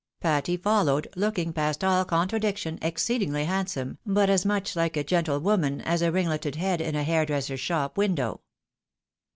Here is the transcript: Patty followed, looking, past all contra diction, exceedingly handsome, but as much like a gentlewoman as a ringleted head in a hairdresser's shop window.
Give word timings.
Patty 0.19 0.57
followed, 0.57 1.07
looking, 1.15 1.53
past 1.53 1.83
all 1.83 2.05
contra 2.05 2.39
diction, 2.39 2.79
exceedingly 2.81 3.45
handsome, 3.45 3.99
but 4.03 4.31
as 4.31 4.47
much 4.47 4.75
like 4.75 4.97
a 4.97 5.03
gentlewoman 5.03 5.79
as 5.81 6.01
a 6.01 6.11
ringleted 6.11 6.55
head 6.55 6.81
in 6.81 6.95
a 6.95 7.03
hairdresser's 7.03 7.59
shop 7.59 7.99
window. 7.99 8.41